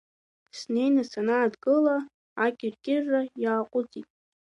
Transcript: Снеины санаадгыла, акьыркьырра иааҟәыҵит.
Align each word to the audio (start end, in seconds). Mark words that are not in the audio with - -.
Снеины 0.57 1.03
санаадгыла, 1.11 1.97
акьыркьырра 2.45 3.21
иааҟәыҵит. 3.43 4.07